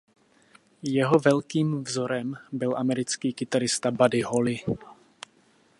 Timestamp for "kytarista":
3.33-3.91